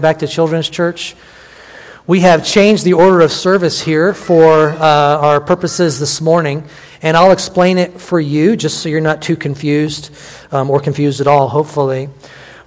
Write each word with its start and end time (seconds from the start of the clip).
back 0.00 0.20
to 0.20 0.26
Children's 0.26 0.70
Church. 0.70 1.14
We 2.06 2.20
have 2.20 2.46
changed 2.46 2.82
the 2.82 2.94
order 2.94 3.20
of 3.20 3.30
service 3.30 3.78
here 3.78 4.14
for 4.14 4.70
uh, 4.70 4.78
our 4.78 5.38
purposes 5.38 6.00
this 6.00 6.22
morning, 6.22 6.66
and 7.02 7.14
I'll 7.14 7.30
explain 7.30 7.76
it 7.76 8.00
for 8.00 8.18
you 8.18 8.56
just 8.56 8.78
so 8.78 8.88
you're 8.88 9.02
not 9.02 9.20
too 9.20 9.36
confused 9.36 10.10
um, 10.50 10.70
or 10.70 10.80
confused 10.80 11.20
at 11.20 11.26
all, 11.26 11.46
hopefully. 11.46 12.08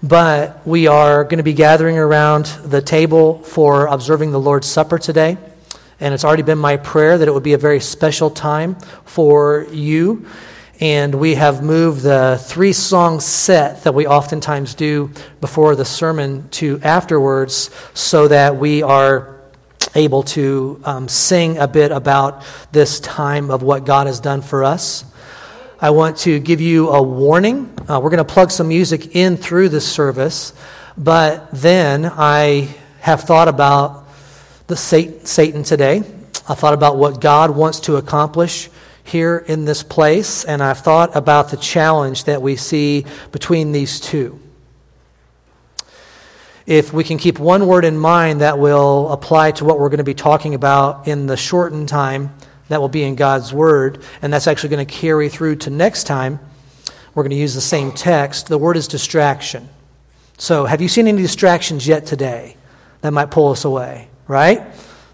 But 0.03 0.67
we 0.67 0.85
are 0.85 1.23
going 1.23 1.39
to 1.39 1.43
be 1.43 1.53
gathering 1.53 1.97
around 1.97 2.46
the 2.63 2.83
table 2.83 3.39
for 3.39 3.87
observing 3.87 4.29
the 4.29 4.39
Lord's 4.39 4.67
Supper 4.67 4.99
today. 4.99 5.39
And 5.99 6.13
it's 6.13 6.23
already 6.23 6.44
been 6.44 6.60
my 6.60 6.78
prayer 6.78 7.17
that 7.17 7.28
it 7.28 7.33
would 7.33 7.42
be 7.42 7.53
a 7.53 7.57
very 7.57 7.79
special 7.79 8.29
time 8.29 8.76
for 9.03 9.65
you 9.71 10.28
and 10.79 11.15
we 11.15 11.35
have 11.35 11.63
moved 11.63 12.01
the 12.01 12.37
three 12.42 12.73
song 12.73 13.19
set 13.21 13.83
that 13.83 13.94
we 13.94 14.07
oftentimes 14.07 14.75
do 14.75 15.10
before 15.39 15.75
the 15.75 15.85
sermon 15.85 16.49
to 16.49 16.80
afterwards 16.84 17.70
so 17.94 18.27
that 18.27 18.57
we 18.57 18.84
are 18.84 19.39
able 19.95 20.23
to 20.23 20.81
um, 20.84 21.07
sing 21.07 21.57
a 21.57 21.67
bit 21.67 21.91
about 21.91 22.43
this 22.73 22.99
time 22.99 23.49
of 23.49 23.63
what 23.63 23.85
God 23.85 24.07
has 24.07 24.20
done 24.20 24.41
for 24.41 24.65
us. 24.65 25.05
I 25.79 25.91
want 25.91 26.17
to 26.20 26.39
give 26.39 26.59
you 26.59 26.89
a 26.89 27.01
warning. 27.01 27.73
Uh, 27.87 28.01
we're 28.03 28.09
going 28.09 28.17
to 28.17 28.34
plug 28.34 28.51
some 28.51 28.67
music 28.67 29.15
in 29.15 29.37
through 29.37 29.70
this 29.70 29.89
service, 29.89 30.53
but 30.98 31.49
then 31.51 32.05
I 32.05 32.76
have 32.99 33.21
thought 33.21 33.48
about 33.48 34.09
the 34.67 34.76
Satan 34.76 35.63
today. 35.63 36.03
I 36.49 36.53
thought 36.53 36.73
about 36.73 36.98
what 36.98 37.21
God 37.21 37.51
wants 37.51 37.79
to 37.81 37.95
accomplish 37.95 38.70
here 39.05 39.37
in 39.37 39.65
this 39.65 39.83
place, 39.83 40.43
and 40.43 40.61
I've 40.61 40.79
thought 40.79 41.15
about 41.15 41.49
the 41.49 41.57
challenge 41.57 42.25
that 42.25 42.41
we 42.41 42.55
see 42.55 43.05
between 43.31 43.71
these 43.71 43.99
two. 43.99 44.39
If 46.65 46.91
we 46.91 47.03
can 47.03 47.19
keep 47.19 47.37
one 47.37 47.67
word 47.67 47.85
in 47.85 47.97
mind 47.97 48.41
that 48.41 48.57
will 48.57 49.11
apply 49.11 49.51
to 49.51 49.65
what 49.65 49.79
we're 49.79 49.89
going 49.89 49.99
to 49.99 50.03
be 50.03 50.15
talking 50.15 50.55
about 50.55 51.07
in 51.07 51.27
the 51.27 51.37
shortened 51.37 51.87
time 51.87 52.35
that 52.70 52.81
will 52.81 52.89
be 52.89 53.03
in 53.03 53.15
God's 53.15 53.53
Word, 53.53 54.03
and 54.23 54.34
that's 54.34 54.47
actually 54.47 54.70
going 54.70 54.85
to 54.85 54.91
carry 54.91 55.29
through 55.29 55.57
to 55.57 55.69
next 55.69 56.05
time, 56.05 56.40
we're 57.13 57.23
going 57.23 57.29
to 57.31 57.37
use 57.37 57.53
the 57.53 57.62
same 57.62 57.91
text. 57.91 58.47
The 58.47 58.57
word 58.57 58.75
is 58.75 58.87
distraction. 58.87 59.69
So, 60.37 60.65
have 60.65 60.81
you 60.81 60.90
seen 60.90 61.07
any 61.07 61.21
distractions 61.21 61.87
yet 61.87 62.05
today 62.05 62.57
that 63.01 63.12
might 63.12 63.31
pull 63.31 63.51
us 63.51 63.63
away? 63.63 64.09
Right? 64.28 64.64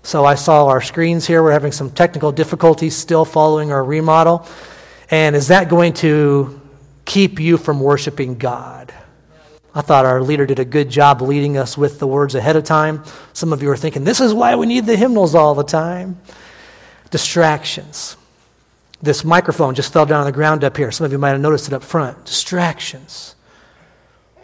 So 0.04 0.26
I 0.26 0.36
saw 0.36 0.68
our 0.68 0.82
screens 0.82 1.28
here. 1.28 1.44
We're 1.44 1.52
having 1.52 1.72
some 1.72 1.92
technical 1.92 2.32
difficulties 2.32 2.96
still 2.96 3.24
following 3.24 3.72
our 3.72 3.84
remodel. 3.84 4.48
And 5.10 5.36
is 5.36 5.50
that 5.50 5.70
going 5.70 5.94
to 5.96 6.60
keep 7.06 7.40
you 7.40 7.58
from 7.58 7.80
worshiping 7.80 8.38
God? 8.38 8.94
I 9.74 9.82
thought 9.82 10.06
our 10.06 10.22
leader 10.22 10.46
did 10.46 10.60
a 10.60 10.66
good 10.66 10.90
job 10.90 11.22
leading 11.22 11.58
us 11.58 11.78
with 11.78 12.00
the 12.00 12.08
words 12.08 12.36
ahead 12.36 12.56
of 12.56 12.64
time. 12.64 13.04
Some 13.34 13.54
of 13.54 13.62
you 13.62 13.70
are 13.70 13.78
thinking, 13.78 14.04
this 14.04 14.20
is 14.20 14.34
why 14.34 14.56
we 14.56 14.66
need 14.66 14.86
the 14.86 14.98
hymnals 14.98 15.36
all 15.36 15.56
the 15.56 15.64
time. 15.64 16.20
Distractions. 17.10 18.18
This 19.02 19.24
microphone 19.24 19.76
just 19.76 19.94
fell 19.94 20.06
down 20.06 20.22
on 20.22 20.26
the 20.26 20.32
ground 20.32 20.64
up 20.64 20.76
here. 20.78 20.92
Some 20.92 21.06
of 21.06 21.12
you 21.12 21.18
might 21.18 21.30
have 21.30 21.42
noticed 21.42 21.68
it 21.68 21.74
up 21.74 21.84
front. 21.84 22.26
Distractions. 22.26 23.36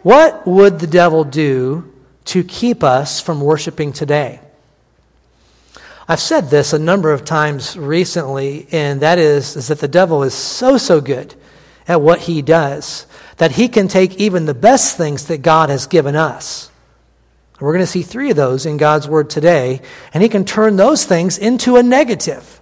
What 0.02 0.46
would 0.46 0.78
the 0.78 0.86
devil 0.86 1.24
do 1.24 1.92
to 2.26 2.44
keep 2.44 2.82
us 2.82 3.20
from 3.20 3.40
worshiping 3.40 3.92
today? 3.92 4.40
I've 6.10 6.20
said 6.20 6.48
this 6.48 6.72
a 6.72 6.78
number 6.78 7.12
of 7.12 7.26
times 7.26 7.76
recently, 7.76 8.66
and 8.72 9.02
that 9.02 9.18
is, 9.18 9.56
is 9.56 9.68
that 9.68 9.80
the 9.80 9.88
devil 9.88 10.22
is 10.22 10.32
so, 10.32 10.78
so 10.78 11.02
good 11.02 11.34
at 11.86 12.00
what 12.00 12.20
he 12.20 12.40
does 12.40 13.06
that 13.36 13.52
he 13.52 13.68
can 13.68 13.88
take 13.88 14.16
even 14.16 14.46
the 14.46 14.54
best 14.54 14.96
things 14.96 15.26
that 15.26 15.42
God 15.42 15.68
has 15.68 15.86
given 15.86 16.16
us. 16.16 16.70
We're 17.60 17.74
going 17.74 17.84
to 17.84 17.90
see 17.90 18.02
three 18.02 18.30
of 18.30 18.36
those 18.36 18.64
in 18.64 18.78
God's 18.78 19.06
Word 19.06 19.28
today, 19.28 19.82
and 20.14 20.22
he 20.22 20.30
can 20.30 20.46
turn 20.46 20.76
those 20.76 21.04
things 21.04 21.36
into 21.36 21.76
a 21.76 21.82
negative. 21.82 22.58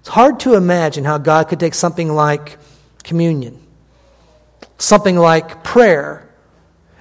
It's 0.00 0.10
hard 0.10 0.38
to 0.40 0.54
imagine 0.54 1.04
how 1.04 1.16
God 1.16 1.48
could 1.48 1.60
take 1.60 1.74
something 1.74 2.14
like 2.14 2.58
communion, 3.04 3.58
something 4.76 5.16
like 5.16 5.64
prayer, 5.64 6.27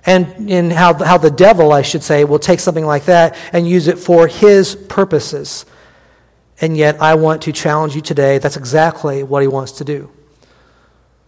and 0.07 0.49
in 0.49 0.71
how, 0.71 0.93
how 0.93 1.17
the 1.17 1.29
devil, 1.29 1.73
I 1.73 1.81
should 1.81 2.01
say, 2.01 2.23
will 2.23 2.39
take 2.39 2.61
something 2.61 2.85
like 2.85 3.05
that 3.05 3.37
and 3.51 3.67
use 3.67 3.89
it 3.89 3.99
for 3.99 4.25
his 4.25 4.73
purposes. 4.73 5.65
And 6.61 6.77
yet, 6.77 7.01
I 7.01 7.15
want 7.15 7.41
to 7.43 7.51
challenge 7.51 7.93
you 7.93 8.01
today. 8.01 8.37
That's 8.37 8.55
exactly 8.55 9.21
what 9.21 9.41
he 9.41 9.49
wants 9.49 9.73
to 9.73 9.83
do. 9.83 10.09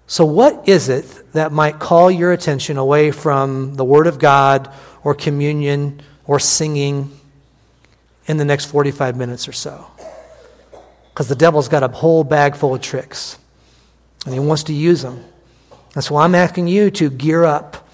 So, 0.08 0.24
what 0.24 0.68
is 0.68 0.88
it 0.88 1.06
that 1.34 1.52
might 1.52 1.78
call 1.78 2.10
your 2.10 2.32
attention 2.32 2.78
away 2.78 3.12
from 3.12 3.76
the 3.76 3.84
Word 3.84 4.08
of 4.08 4.18
God 4.18 4.74
or 5.04 5.14
communion 5.14 6.02
or 6.26 6.40
singing 6.40 7.12
in 8.28 8.38
the 8.38 8.46
next 8.46 8.66
45 8.66 9.18
minutes 9.18 9.48
or 9.48 9.52
so? 9.52 9.86
Because 11.10 11.28
the 11.28 11.36
devil's 11.36 11.68
got 11.68 11.84
a 11.84 11.90
whole 11.90 12.24
bag 12.24 12.56
full 12.56 12.74
of 12.74 12.82
tricks, 12.82 13.38
and 14.24 14.34
he 14.34 14.40
wants 14.40 14.64
to 14.64 14.74
use 14.74 15.02
them. 15.02 15.24
And 15.96 16.04
so, 16.04 16.16
I'm 16.16 16.34
asking 16.34 16.70
you 16.70 16.90
to 16.92 17.10
gear 17.10 17.44
up 17.44 17.89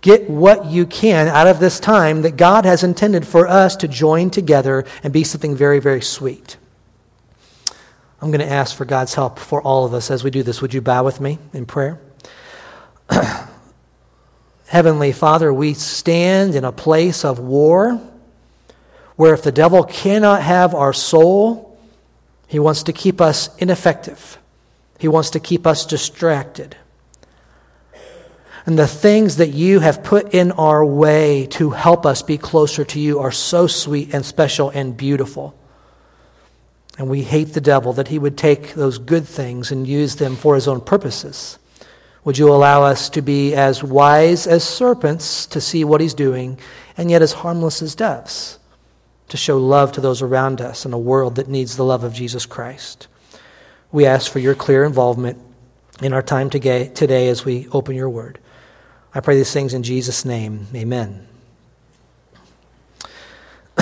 Get 0.00 0.30
what 0.30 0.66
you 0.66 0.86
can 0.86 1.26
out 1.28 1.46
of 1.46 1.58
this 1.58 1.80
time 1.80 2.22
that 2.22 2.36
God 2.36 2.64
has 2.64 2.84
intended 2.84 3.26
for 3.26 3.48
us 3.48 3.74
to 3.76 3.88
join 3.88 4.30
together 4.30 4.84
and 5.02 5.12
be 5.12 5.24
something 5.24 5.56
very, 5.56 5.80
very 5.80 6.02
sweet. 6.02 6.56
I'm 8.20 8.30
going 8.30 8.46
to 8.46 8.52
ask 8.52 8.76
for 8.76 8.84
God's 8.84 9.14
help 9.14 9.38
for 9.38 9.62
all 9.62 9.84
of 9.84 9.94
us 9.94 10.10
as 10.10 10.22
we 10.22 10.30
do 10.30 10.42
this. 10.42 10.62
Would 10.62 10.74
you 10.74 10.80
bow 10.80 11.04
with 11.04 11.20
me 11.20 11.38
in 11.52 11.66
prayer? 11.66 12.00
Heavenly 14.66 15.12
Father, 15.12 15.52
we 15.52 15.74
stand 15.74 16.54
in 16.54 16.64
a 16.64 16.72
place 16.72 17.24
of 17.24 17.38
war 17.38 18.00
where 19.16 19.34
if 19.34 19.42
the 19.42 19.52
devil 19.52 19.82
cannot 19.82 20.42
have 20.42 20.74
our 20.74 20.92
soul, 20.92 21.76
he 22.46 22.58
wants 22.58 22.84
to 22.84 22.92
keep 22.92 23.20
us 23.20 23.54
ineffective. 23.56 24.38
He 24.98 25.08
wants 25.08 25.30
to 25.30 25.40
keep 25.40 25.66
us 25.66 25.86
distracted 25.86 26.76
and 28.68 28.78
the 28.78 28.86
things 28.86 29.36
that 29.36 29.54
you 29.54 29.80
have 29.80 30.04
put 30.04 30.34
in 30.34 30.52
our 30.52 30.84
way 30.84 31.46
to 31.52 31.70
help 31.70 32.04
us 32.04 32.20
be 32.20 32.36
closer 32.36 32.84
to 32.84 33.00
you 33.00 33.18
are 33.18 33.32
so 33.32 33.66
sweet 33.66 34.12
and 34.12 34.22
special 34.26 34.68
and 34.68 34.94
beautiful. 34.94 35.58
And 36.98 37.08
we 37.08 37.22
hate 37.22 37.54
the 37.54 37.62
devil 37.62 37.94
that 37.94 38.08
he 38.08 38.18
would 38.18 38.36
take 38.36 38.74
those 38.74 38.98
good 38.98 39.26
things 39.26 39.72
and 39.72 39.86
use 39.86 40.16
them 40.16 40.36
for 40.36 40.54
his 40.54 40.68
own 40.68 40.82
purposes. 40.82 41.58
Would 42.24 42.36
you 42.36 42.52
allow 42.52 42.82
us 42.82 43.08
to 43.08 43.22
be 43.22 43.54
as 43.54 43.82
wise 43.82 44.46
as 44.46 44.64
serpents 44.64 45.46
to 45.46 45.62
see 45.62 45.82
what 45.82 46.02
he's 46.02 46.12
doing, 46.12 46.58
and 46.94 47.10
yet 47.10 47.22
as 47.22 47.32
harmless 47.32 47.80
as 47.80 47.94
doves 47.94 48.58
to 49.30 49.38
show 49.38 49.56
love 49.56 49.92
to 49.92 50.02
those 50.02 50.20
around 50.20 50.60
us 50.60 50.84
in 50.84 50.92
a 50.92 50.98
world 50.98 51.36
that 51.36 51.48
needs 51.48 51.78
the 51.78 51.84
love 51.84 52.04
of 52.04 52.12
Jesus 52.12 52.44
Christ? 52.44 53.08
We 53.92 54.04
ask 54.04 54.30
for 54.30 54.40
your 54.40 54.54
clear 54.54 54.84
involvement 54.84 55.38
in 56.02 56.12
our 56.12 56.20
time 56.20 56.50
today 56.50 57.28
as 57.28 57.46
we 57.46 57.66
open 57.72 57.96
your 57.96 58.10
word. 58.10 58.38
I 59.14 59.20
pray 59.20 59.36
these 59.36 59.52
things 59.52 59.72
in 59.72 59.82
Jesus' 59.82 60.24
name. 60.26 60.66
Amen. 60.74 61.26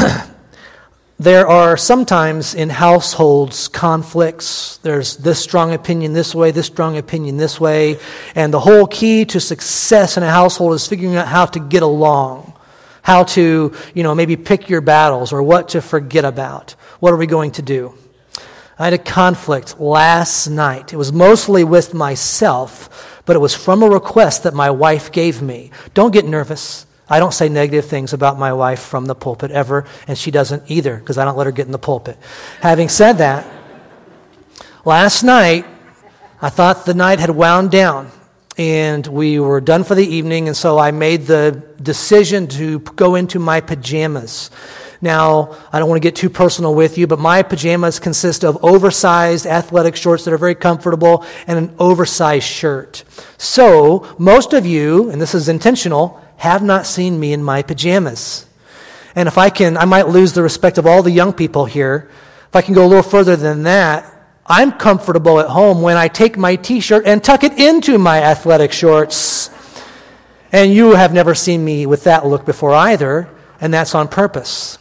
there 1.19 1.49
are 1.49 1.77
sometimes 1.77 2.55
in 2.55 2.71
households 2.71 3.67
conflicts. 3.67 4.77
There's 4.79 5.17
this 5.17 5.41
strong 5.41 5.75
opinion 5.75 6.13
this 6.13 6.33
way, 6.33 6.53
this 6.53 6.67
strong 6.67 6.97
opinion 6.97 7.39
this 7.39 7.59
way. 7.59 7.99
And 8.37 8.55
the 8.55 8.61
whole 8.61 8.87
key 8.87 9.25
to 9.27 9.41
success 9.41 10.17
in 10.17 10.23
a 10.23 10.31
household 10.31 10.75
is 10.75 10.87
figuring 10.87 11.17
out 11.17 11.27
how 11.27 11.47
to 11.47 11.59
get 11.59 11.83
along, 11.83 12.53
how 13.03 13.25
to, 13.25 13.75
you 13.95 14.03
know, 14.05 14.15
maybe 14.15 14.37
pick 14.37 14.69
your 14.69 14.81
battles 14.81 15.33
or 15.33 15.43
what 15.43 15.71
to 15.71 15.83
forget 15.83 16.25
about. 16.25 16.77
What 17.01 17.13
are 17.13 17.17
we 17.17 17.27
going 17.27 17.51
to 17.53 17.63
do? 17.63 17.95
I 18.79 18.85
had 18.85 18.93
a 18.93 18.99
conflict 18.99 19.81
last 19.81 20.47
night. 20.49 20.93
It 20.93 20.97
was 20.97 21.13
mostly 21.13 21.65
with 21.65 21.95
myself 21.95 23.16
but 23.27 23.37
it 23.37 23.41
was 23.41 23.55
from 23.55 23.83
a 23.83 23.89
request 23.89 24.45
that 24.45 24.55
my 24.55 24.71
wife 24.71 25.13
gave 25.13 25.43
me. 25.43 25.71
Don't 25.93 26.13
get 26.13 26.25
nervous. 26.25 26.87
I 27.09 27.21
don't 27.21 27.35
say 27.35 27.49
negative 27.49 27.85
things 27.85 28.13
about 28.13 28.39
my 28.39 28.53
wife 28.53 28.81
from 28.81 29.07
the 29.07 29.15
pulpit 29.15 29.51
ever, 29.51 29.85
and 30.09 30.17
she 30.17 30.31
doesn't 30.31 30.63
either 30.69 30.97
because 30.97 31.19
I 31.19 31.25
don't 31.25 31.37
let 31.37 31.47
her 31.47 31.53
get 31.53 31.67
in 31.67 31.73
the 31.73 31.79
pulpit. 31.79 32.17
Having 32.61 32.89
said 32.89 33.15
that, 33.15 33.47
last 34.85 35.23
night, 35.23 35.67
I 36.41 36.49
thought 36.49 36.87
the 36.87 36.95
night 36.95 37.21
had 37.21 37.31
wound 37.31 37.71
down 37.71 38.11
and 38.59 39.07
we 39.07 39.39
were 39.39 39.61
done 39.61 39.85
for 39.85 39.95
the 39.95 40.07
evening, 40.07 40.49
and 40.49 40.57
so 40.57 40.79
I 40.79 40.91
made 40.91 41.27
the 41.27 41.63
decision 41.83 42.47
to 42.49 42.81
go 42.81 43.15
into 43.15 43.39
my 43.39 43.61
pajamas. 43.61 44.51
Now, 45.01 45.57
I 45.73 45.79
don't 45.79 45.89
want 45.89 46.03
to 46.03 46.07
get 46.07 46.17
too 46.17 46.31
personal 46.31 46.75
with 46.75 46.97
you, 46.99 47.07
but 47.07 47.19
my 47.19 47.43
pajamas 47.43 47.99
consist 47.99 48.45
of 48.45 48.65
oversized 48.65 49.47
athletic 49.47 49.97
shorts 49.97 50.25
that 50.25 50.33
are 50.33 50.39
very 50.39 50.55
comfortable 50.55 51.25
and 51.47 51.59
an 51.59 51.75
oversized 51.79 52.47
shirt. 52.47 53.05
So, 53.39 54.15
most 54.19 54.53
of 54.53 54.65
you, 54.65 55.11
and 55.11 55.21
this 55.21 55.35
is 55.35 55.49
intentional, 55.49 56.23
have 56.39 56.63
not 56.63 56.87
seen 56.87 57.19
me 57.19 57.33
in 57.33 57.43
my 57.43 57.63
pajamas. 57.63 58.47
And 59.15 59.29
if 59.29 59.39
I 59.39 59.51
can, 59.51 59.77
I 59.77 59.87
might 59.87 60.09
lose 60.09 60.33
the 60.33 60.43
respect 60.43 60.79
of 60.79 60.87
all 60.87 61.03
the 61.03 61.11
young 61.11 61.33
people 61.33 61.65
here. 61.65 62.11
If 62.49 62.57
I 62.57 62.63
can 62.63 62.75
go 62.75 62.85
a 62.85 62.89
little 62.89 63.03
further 63.03 63.37
than 63.37 63.63
that, 63.65 64.13
I'm 64.47 64.73
comfortable 64.73 65.41
at 65.41 65.49
home 65.49 65.83
when 65.83 65.97
I 65.97 66.09
take 66.09 66.37
my 66.37 66.57
t 66.57 66.81
shirt 66.81 67.07
and 67.07 67.23
tuck 67.23 67.43
it 67.43 67.59
into 67.59 67.99
my 67.99 68.23
athletic 68.23 68.73
shorts. 68.73 69.51
And 70.53 70.73
you 70.73 70.93
have 70.93 71.13
never 71.13 71.35
seen 71.35 71.65
me 71.65 71.87
with 71.87 72.05
that 72.05 72.27
look 72.27 72.47
before 72.47 72.73
either, 72.73 73.29
and 73.61 73.75
that's 73.75 73.95
on 73.95 74.07
purpose. 74.09 74.79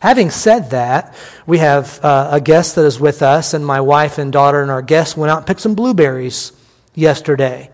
Having 0.00 0.30
said 0.30 0.70
that, 0.70 1.14
we 1.46 1.58
have 1.58 1.98
uh, 2.04 2.28
a 2.32 2.40
guest 2.40 2.76
that 2.76 2.84
is 2.84 3.00
with 3.00 3.20
us, 3.20 3.52
and 3.52 3.66
my 3.66 3.80
wife 3.80 4.18
and 4.18 4.32
daughter 4.32 4.62
and 4.62 4.70
our 4.70 4.82
guest 4.82 5.16
went 5.16 5.30
out 5.30 5.38
and 5.38 5.46
picked 5.46 5.60
some 5.60 5.74
blueberries 5.74 6.52
yesterday. 6.94 7.70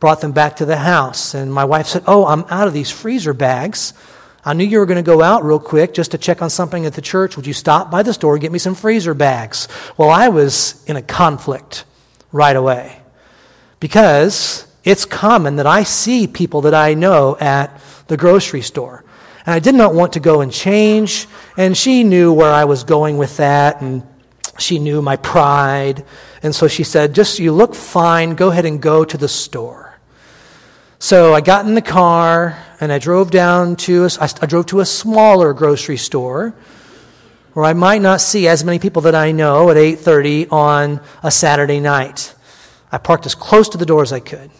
Brought 0.00 0.20
them 0.20 0.32
back 0.32 0.56
to 0.56 0.64
the 0.64 0.76
house, 0.76 1.34
and 1.34 1.52
my 1.52 1.64
wife 1.64 1.86
said, 1.86 2.02
Oh, 2.06 2.26
I'm 2.26 2.44
out 2.50 2.66
of 2.66 2.74
these 2.74 2.90
freezer 2.90 3.32
bags. 3.32 3.92
I 4.44 4.54
knew 4.54 4.64
you 4.64 4.78
were 4.78 4.86
going 4.86 4.96
to 4.96 5.02
go 5.02 5.22
out 5.22 5.44
real 5.44 5.58
quick 5.58 5.94
just 5.94 6.12
to 6.12 6.18
check 6.18 6.42
on 6.42 6.50
something 6.50 6.86
at 6.86 6.94
the 6.94 7.02
church. 7.02 7.36
Would 7.36 7.46
you 7.46 7.52
stop 7.52 7.90
by 7.90 8.02
the 8.02 8.12
store 8.14 8.34
and 8.34 8.40
get 8.40 8.52
me 8.52 8.58
some 8.58 8.74
freezer 8.74 9.14
bags? 9.14 9.68
Well, 9.96 10.10
I 10.10 10.28
was 10.28 10.84
in 10.86 10.96
a 10.96 11.02
conflict 11.02 11.84
right 12.32 12.56
away 12.56 13.00
because 13.78 14.66
it's 14.84 15.04
common 15.04 15.56
that 15.56 15.66
I 15.66 15.82
see 15.82 16.26
people 16.26 16.62
that 16.62 16.74
I 16.74 16.94
know 16.94 17.36
at 17.38 17.80
the 18.06 18.16
grocery 18.16 18.62
store. 18.62 19.04
And 19.48 19.54
I 19.54 19.60
did 19.60 19.74
not 19.74 19.94
want 19.94 20.12
to 20.12 20.20
go 20.20 20.42
and 20.42 20.52
change. 20.52 21.26
And 21.56 21.74
she 21.74 22.04
knew 22.04 22.34
where 22.34 22.52
I 22.52 22.66
was 22.66 22.84
going 22.84 23.16
with 23.16 23.38
that. 23.38 23.80
And 23.80 24.06
she 24.58 24.78
knew 24.78 25.00
my 25.00 25.16
pride. 25.16 26.04
And 26.42 26.54
so 26.54 26.68
she 26.68 26.84
said, 26.84 27.14
Just 27.14 27.38
you 27.38 27.52
look 27.52 27.74
fine. 27.74 28.34
Go 28.34 28.50
ahead 28.50 28.66
and 28.66 28.78
go 28.78 29.06
to 29.06 29.16
the 29.16 29.26
store. 29.26 29.98
So 30.98 31.32
I 31.32 31.40
got 31.40 31.64
in 31.64 31.74
the 31.74 31.80
car 31.80 32.62
and 32.78 32.92
I 32.92 32.98
drove 32.98 33.30
down 33.30 33.76
to 33.76 34.04
a, 34.04 34.10
I 34.20 34.44
drove 34.44 34.66
to 34.66 34.80
a 34.80 34.84
smaller 34.84 35.54
grocery 35.54 35.96
store 35.96 36.52
where 37.54 37.64
I 37.64 37.72
might 37.72 38.02
not 38.02 38.20
see 38.20 38.46
as 38.48 38.64
many 38.64 38.78
people 38.78 39.00
that 39.00 39.14
I 39.14 39.32
know 39.32 39.70
at 39.70 39.78
8:30 39.78 40.52
on 40.52 41.00
a 41.22 41.30
Saturday 41.30 41.80
night. 41.80 42.34
I 42.92 42.98
parked 42.98 43.24
as 43.24 43.34
close 43.34 43.70
to 43.70 43.78
the 43.78 43.86
door 43.86 44.02
as 44.02 44.12
I 44.12 44.20
could 44.20 44.50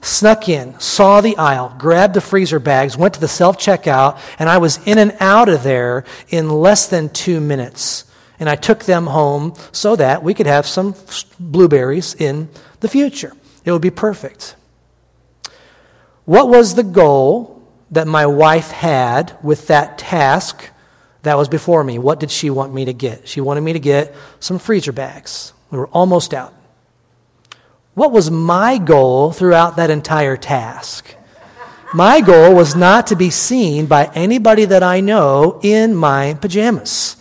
snuck 0.00 0.48
in, 0.48 0.78
saw 0.80 1.20
the 1.20 1.36
aisle, 1.36 1.74
grabbed 1.78 2.14
the 2.14 2.20
freezer 2.20 2.58
bags, 2.58 2.96
went 2.96 3.14
to 3.14 3.20
the 3.20 3.28
self 3.28 3.58
checkout, 3.58 4.18
and 4.38 4.48
I 4.48 4.58
was 4.58 4.78
in 4.86 4.98
and 4.98 5.16
out 5.20 5.48
of 5.48 5.62
there 5.62 6.04
in 6.28 6.48
less 6.48 6.86
than 6.86 7.08
two 7.10 7.40
minutes. 7.40 8.04
And 8.38 8.48
I 8.48 8.56
took 8.56 8.84
them 8.84 9.06
home 9.06 9.54
so 9.70 9.96
that 9.96 10.22
we 10.22 10.32
could 10.32 10.46
have 10.46 10.66
some 10.66 10.94
blueberries 11.38 12.14
in 12.14 12.48
the 12.80 12.88
future. 12.88 13.34
It 13.64 13.72
would 13.72 13.82
be 13.82 13.90
perfect. 13.90 14.56
What 16.24 16.48
was 16.48 16.74
the 16.74 16.82
goal 16.82 17.62
that 17.90 18.06
my 18.06 18.24
wife 18.24 18.70
had 18.70 19.36
with 19.42 19.66
that 19.66 19.98
task 19.98 20.70
that 21.22 21.36
was 21.36 21.48
before 21.48 21.84
me? 21.84 21.98
What 21.98 22.20
did 22.20 22.30
she 22.30 22.48
want 22.48 22.72
me 22.72 22.86
to 22.86 22.94
get? 22.94 23.28
She 23.28 23.42
wanted 23.42 23.60
me 23.60 23.74
to 23.74 23.80
get 23.80 24.14
some 24.38 24.58
freezer 24.58 24.92
bags. 24.92 25.52
We 25.70 25.78
were 25.78 25.88
almost 25.88 26.32
out. 26.32 26.54
What 27.94 28.12
was 28.12 28.30
my 28.30 28.78
goal 28.78 29.32
throughout 29.32 29.76
that 29.76 29.90
entire 29.90 30.36
task? 30.36 31.14
My 31.92 32.20
goal 32.20 32.54
was 32.54 32.76
not 32.76 33.08
to 33.08 33.16
be 33.16 33.30
seen 33.30 33.86
by 33.86 34.10
anybody 34.14 34.64
that 34.64 34.82
I 34.82 35.00
know 35.00 35.58
in 35.62 35.94
my 35.94 36.34
pajamas. 36.34 37.16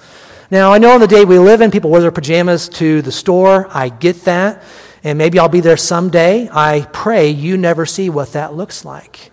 Now, 0.51 0.71
I 0.71 0.77
know 0.77 0.93
in 0.95 1.01
the 1.01 1.07
day 1.07 1.25
we 1.25 1.39
live 1.39 1.61
in, 1.61 1.71
people 1.71 1.89
wear 1.89 2.01
their 2.01 2.11
pajamas 2.11 2.69
to 2.69 3.01
the 3.01 3.11
store. 3.11 3.67
I 3.71 3.89
get 3.89 4.25
that. 4.25 4.63
And 5.03 5.17
maybe 5.17 5.39
I'll 5.39 5.49
be 5.49 5.61
there 5.61 5.77
someday. 5.77 6.49
I 6.51 6.87
pray 6.93 7.29
you 7.29 7.57
never 7.57 7.85
see 7.85 8.09
what 8.09 8.33
that 8.33 8.53
looks 8.53 8.85
like. 8.85 9.31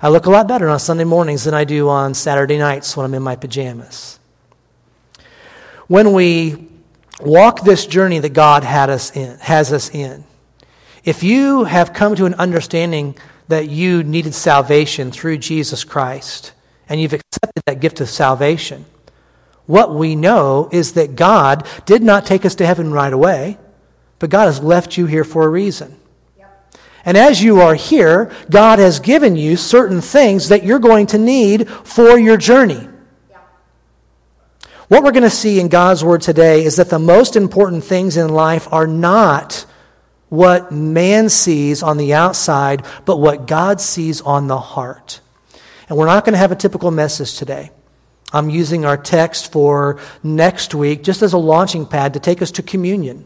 I 0.00 0.08
look 0.08 0.26
a 0.26 0.30
lot 0.30 0.48
better 0.48 0.68
on 0.68 0.78
Sunday 0.80 1.04
mornings 1.04 1.44
than 1.44 1.54
I 1.54 1.64
do 1.64 1.88
on 1.88 2.14
Saturday 2.14 2.58
nights 2.58 2.96
when 2.96 3.06
I'm 3.06 3.14
in 3.14 3.22
my 3.22 3.36
pajamas. 3.36 4.18
When 5.86 6.12
we 6.12 6.68
walk 7.20 7.64
this 7.64 7.86
journey 7.86 8.18
that 8.18 8.32
God 8.32 8.64
had 8.64 8.90
us 8.90 9.14
in, 9.16 9.38
has 9.38 9.72
us 9.72 9.94
in, 9.94 10.24
if 11.04 11.22
you 11.22 11.64
have 11.64 11.92
come 11.92 12.14
to 12.16 12.24
an 12.24 12.34
understanding 12.34 13.16
that 13.48 13.68
you 13.68 14.02
needed 14.02 14.34
salvation 14.34 15.10
through 15.10 15.38
Jesus 15.38 15.84
Christ, 15.84 16.52
and 16.88 17.00
you've 17.00 17.12
accepted 17.12 17.62
that 17.66 17.80
gift 17.80 18.00
of 18.00 18.08
salvation, 18.08 18.84
what 19.66 19.94
we 19.94 20.16
know 20.16 20.68
is 20.72 20.92
that 20.94 21.16
God 21.16 21.66
did 21.86 22.02
not 22.02 22.26
take 22.26 22.44
us 22.44 22.54
to 22.56 22.66
heaven 22.66 22.92
right 22.92 23.12
away, 23.12 23.58
but 24.18 24.30
God 24.30 24.46
has 24.46 24.62
left 24.62 24.96
you 24.96 25.06
here 25.06 25.24
for 25.24 25.44
a 25.44 25.48
reason. 25.48 25.98
And 27.06 27.18
as 27.18 27.42
you 27.42 27.60
are 27.60 27.74
here, 27.74 28.32
God 28.48 28.78
has 28.78 28.98
given 28.98 29.36
you 29.36 29.56
certain 29.56 30.00
things 30.00 30.48
that 30.48 30.64
you're 30.64 30.78
going 30.78 31.06
to 31.08 31.18
need 31.18 31.68
for 31.68 32.18
your 32.18 32.38
journey. 32.38 32.88
What 34.88 35.02
we're 35.02 35.12
going 35.12 35.22
to 35.22 35.30
see 35.30 35.60
in 35.60 35.68
God's 35.68 36.02
Word 36.02 36.22
today 36.22 36.64
is 36.64 36.76
that 36.76 36.88
the 36.88 36.98
most 36.98 37.36
important 37.36 37.84
things 37.84 38.16
in 38.16 38.28
life 38.30 38.70
are 38.72 38.86
not 38.86 39.66
what 40.34 40.72
man 40.72 41.28
sees 41.28 41.82
on 41.82 41.96
the 41.96 42.14
outside, 42.14 42.84
but 43.04 43.18
what 43.18 43.46
God 43.46 43.80
sees 43.80 44.20
on 44.20 44.48
the 44.48 44.58
heart. 44.58 45.20
And 45.88 45.96
we're 45.96 46.06
not 46.06 46.24
going 46.24 46.32
to 46.32 46.38
have 46.38 46.52
a 46.52 46.56
typical 46.56 46.90
message 46.90 47.36
today. 47.36 47.70
I'm 48.32 48.50
using 48.50 48.84
our 48.84 48.96
text 48.96 49.52
for 49.52 50.00
next 50.22 50.74
week 50.74 51.04
just 51.04 51.22
as 51.22 51.32
a 51.32 51.38
launching 51.38 51.86
pad 51.86 52.14
to 52.14 52.20
take 52.20 52.42
us 52.42 52.50
to 52.52 52.62
communion 52.62 53.24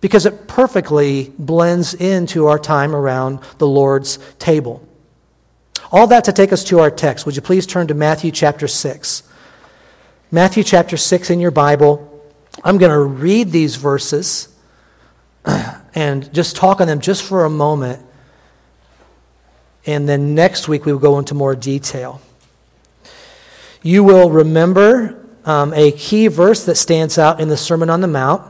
because 0.00 0.24
it 0.24 0.48
perfectly 0.48 1.32
blends 1.38 1.92
into 1.92 2.46
our 2.46 2.58
time 2.58 2.94
around 2.94 3.40
the 3.58 3.66
Lord's 3.66 4.18
table. 4.38 4.86
All 5.92 6.06
that 6.06 6.24
to 6.24 6.32
take 6.32 6.52
us 6.52 6.64
to 6.64 6.80
our 6.80 6.90
text. 6.90 7.26
Would 7.26 7.36
you 7.36 7.42
please 7.42 7.66
turn 7.66 7.88
to 7.88 7.94
Matthew 7.94 8.30
chapter 8.30 8.66
6? 8.66 9.22
Matthew 10.30 10.64
chapter 10.64 10.96
6 10.96 11.30
in 11.30 11.38
your 11.38 11.50
Bible. 11.50 12.24
I'm 12.64 12.78
going 12.78 12.92
to 12.92 12.98
read 12.98 13.52
these 13.52 13.76
verses 13.76 14.55
and 15.94 16.32
just 16.32 16.56
talk 16.56 16.80
on 16.80 16.86
them 16.86 17.00
just 17.00 17.22
for 17.22 17.44
a 17.44 17.50
moment. 17.50 18.04
And 19.86 20.08
then 20.08 20.34
next 20.34 20.68
week 20.68 20.84
we 20.84 20.92
will 20.92 21.00
go 21.00 21.18
into 21.18 21.34
more 21.34 21.54
detail. 21.54 22.20
You 23.82 24.02
will 24.02 24.30
remember 24.30 25.24
um, 25.44 25.72
a 25.74 25.92
key 25.92 26.26
verse 26.26 26.64
that 26.64 26.74
stands 26.74 27.18
out 27.18 27.40
in 27.40 27.48
the 27.48 27.56
Sermon 27.56 27.88
on 27.88 28.00
the 28.00 28.08
Mount. 28.08 28.42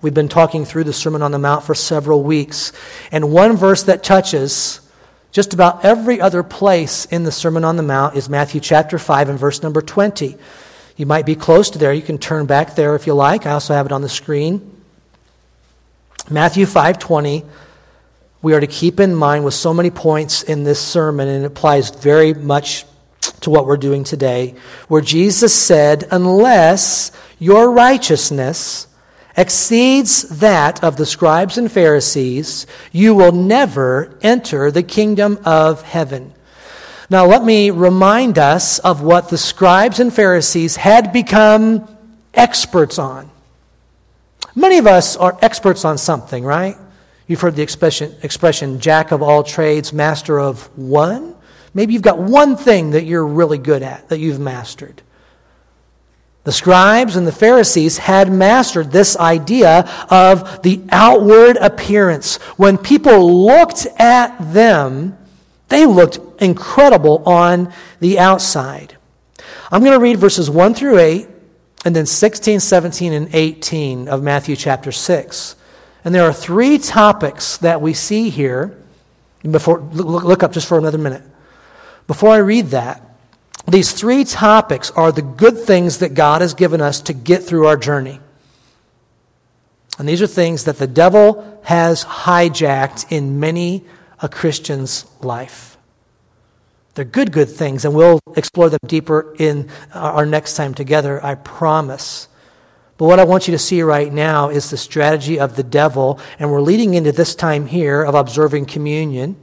We've 0.00 0.12
been 0.12 0.28
talking 0.28 0.64
through 0.64 0.84
the 0.84 0.92
Sermon 0.92 1.22
on 1.22 1.30
the 1.30 1.38
Mount 1.38 1.62
for 1.62 1.76
several 1.76 2.24
weeks. 2.24 2.72
And 3.12 3.32
one 3.32 3.56
verse 3.56 3.84
that 3.84 4.02
touches 4.02 4.80
just 5.30 5.54
about 5.54 5.84
every 5.84 6.20
other 6.20 6.42
place 6.42 7.04
in 7.06 7.22
the 7.22 7.30
Sermon 7.30 7.64
on 7.64 7.76
the 7.76 7.84
Mount 7.84 8.16
is 8.16 8.28
Matthew 8.28 8.60
chapter 8.60 8.98
5 8.98 9.28
and 9.28 9.38
verse 9.38 9.62
number 9.62 9.80
20. 9.80 10.36
You 10.96 11.06
might 11.06 11.24
be 11.24 11.36
close 11.36 11.70
to 11.70 11.78
there. 11.78 11.92
You 11.92 12.02
can 12.02 12.18
turn 12.18 12.46
back 12.46 12.74
there 12.74 12.96
if 12.96 13.06
you 13.06 13.14
like. 13.14 13.46
I 13.46 13.52
also 13.52 13.74
have 13.74 13.86
it 13.86 13.92
on 13.92 14.02
the 14.02 14.08
screen. 14.08 14.81
Matthew 16.30 16.66
5:20 16.66 17.44
we 18.42 18.54
are 18.54 18.60
to 18.60 18.66
keep 18.66 19.00
in 19.00 19.14
mind 19.14 19.44
with 19.44 19.54
so 19.54 19.74
many 19.74 19.90
points 19.90 20.42
in 20.42 20.64
this 20.64 20.80
sermon 20.80 21.28
and 21.28 21.44
it 21.44 21.46
applies 21.46 21.90
very 21.90 22.32
much 22.32 22.84
to 23.40 23.50
what 23.50 23.66
we're 23.66 23.76
doing 23.76 24.04
today 24.04 24.54
where 24.86 25.00
Jesus 25.00 25.52
said 25.52 26.06
unless 26.12 27.10
your 27.40 27.72
righteousness 27.72 28.86
exceeds 29.36 30.22
that 30.38 30.82
of 30.84 30.96
the 30.96 31.06
scribes 31.06 31.58
and 31.58 31.70
Pharisees 31.70 32.66
you 32.92 33.16
will 33.16 33.32
never 33.32 34.16
enter 34.22 34.70
the 34.70 34.82
kingdom 34.84 35.40
of 35.44 35.82
heaven. 35.82 36.32
Now 37.10 37.26
let 37.26 37.44
me 37.44 37.70
remind 37.70 38.38
us 38.38 38.78
of 38.78 39.02
what 39.02 39.28
the 39.28 39.38
scribes 39.38 39.98
and 39.98 40.14
Pharisees 40.14 40.76
had 40.76 41.12
become 41.12 41.88
experts 42.32 42.98
on. 42.98 43.31
Many 44.54 44.78
of 44.78 44.86
us 44.86 45.16
are 45.16 45.38
experts 45.40 45.84
on 45.84 45.98
something, 45.98 46.44
right? 46.44 46.76
You've 47.26 47.40
heard 47.40 47.56
the 47.56 47.62
expression, 47.62 48.14
expression 48.22 48.80
jack 48.80 49.10
of 49.12 49.22
all 49.22 49.42
trades, 49.42 49.92
master 49.92 50.38
of 50.38 50.66
one. 50.76 51.34
Maybe 51.72 51.94
you've 51.94 52.02
got 52.02 52.18
one 52.18 52.56
thing 52.56 52.90
that 52.90 53.04
you're 53.04 53.26
really 53.26 53.58
good 53.58 53.82
at, 53.82 54.08
that 54.10 54.18
you've 54.18 54.40
mastered. 54.40 55.00
The 56.44 56.52
scribes 56.52 57.14
and 57.14 57.26
the 57.26 57.32
Pharisees 57.32 57.98
had 57.98 58.30
mastered 58.30 58.90
this 58.90 59.16
idea 59.16 59.88
of 60.10 60.62
the 60.62 60.82
outward 60.90 61.56
appearance. 61.56 62.36
When 62.56 62.76
people 62.76 63.46
looked 63.46 63.86
at 63.98 64.52
them, 64.52 65.16
they 65.68 65.86
looked 65.86 66.18
incredible 66.42 67.22
on 67.24 67.72
the 68.00 68.18
outside. 68.18 68.96
I'm 69.70 69.80
going 69.80 69.98
to 69.98 70.02
read 70.02 70.18
verses 70.18 70.50
1 70.50 70.74
through 70.74 70.98
8 70.98 71.28
and 71.84 71.96
then 71.96 72.06
16, 72.06 72.60
17, 72.60 73.12
and 73.12 73.28
18 73.32 74.08
of 74.08 74.22
Matthew 74.22 74.56
chapter 74.56 74.92
6. 74.92 75.56
And 76.04 76.14
there 76.14 76.24
are 76.24 76.32
three 76.32 76.78
topics 76.78 77.56
that 77.58 77.80
we 77.80 77.94
see 77.94 78.30
here. 78.30 78.78
Before, 79.42 79.80
look, 79.80 80.24
look 80.24 80.42
up 80.42 80.52
just 80.52 80.68
for 80.68 80.78
another 80.78 80.98
minute. 80.98 81.22
Before 82.06 82.30
I 82.30 82.38
read 82.38 82.66
that, 82.68 83.02
these 83.66 83.92
three 83.92 84.24
topics 84.24 84.90
are 84.92 85.12
the 85.12 85.22
good 85.22 85.58
things 85.58 85.98
that 85.98 86.14
God 86.14 86.40
has 86.40 86.54
given 86.54 86.80
us 86.80 87.00
to 87.02 87.12
get 87.12 87.42
through 87.42 87.66
our 87.66 87.76
journey. 87.76 88.20
And 89.98 90.08
these 90.08 90.22
are 90.22 90.26
things 90.26 90.64
that 90.64 90.78
the 90.78 90.86
devil 90.86 91.60
has 91.64 92.04
hijacked 92.04 93.10
in 93.10 93.38
many 93.38 93.84
a 94.20 94.28
Christian's 94.28 95.04
life. 95.20 95.71
They're 96.94 97.04
good, 97.04 97.32
good 97.32 97.48
things, 97.48 97.84
and 97.84 97.94
we'll 97.94 98.20
explore 98.36 98.68
them 98.68 98.80
deeper 98.86 99.34
in 99.38 99.70
uh, 99.94 99.98
our 99.98 100.26
next 100.26 100.56
time 100.56 100.74
together, 100.74 101.24
I 101.24 101.36
promise. 101.36 102.28
But 102.98 103.06
what 103.06 103.18
I 103.18 103.24
want 103.24 103.48
you 103.48 103.52
to 103.52 103.58
see 103.58 103.82
right 103.82 104.12
now 104.12 104.50
is 104.50 104.70
the 104.70 104.76
strategy 104.76 105.40
of 105.40 105.56
the 105.56 105.62
devil, 105.62 106.20
and 106.38 106.50
we're 106.52 106.60
leading 106.60 106.94
into 106.94 107.10
this 107.10 107.34
time 107.34 107.66
here 107.66 108.02
of 108.02 108.14
observing 108.14 108.66
communion. 108.66 109.36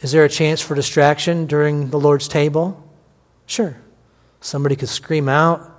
Is 0.00 0.12
there 0.12 0.24
a 0.24 0.28
chance 0.28 0.60
for 0.60 0.74
distraction 0.74 1.46
during 1.46 1.90
the 1.90 1.98
Lord's 1.98 2.28
table? 2.28 2.82
Sure. 3.46 3.76
Somebody 4.40 4.76
could 4.76 4.88
scream 4.88 5.28
out. 5.28 5.72